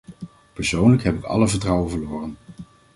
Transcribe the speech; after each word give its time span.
Persoonlijk 0.53 1.03
heb 1.03 1.15
ik 1.17 1.23
alle 1.23 1.47
vertrouwen 1.47 1.89
verloren. 1.89 2.37